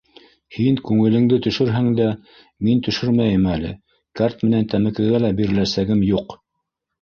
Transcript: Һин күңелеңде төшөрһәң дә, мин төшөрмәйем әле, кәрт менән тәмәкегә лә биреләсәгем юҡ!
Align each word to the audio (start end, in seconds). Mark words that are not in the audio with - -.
Һин 0.53 0.77
күңелеңде 0.85 1.37
төшөрһәң 1.47 1.89
дә, 1.99 2.07
мин 2.67 2.81
төшөрмәйем 2.87 3.45
әле, 3.57 3.75
кәрт 4.21 4.43
менән 4.47 4.67
тәмәкегә 4.73 5.21
лә 5.27 5.31
биреләсәгем 5.43 6.03
юҡ! 6.11 6.37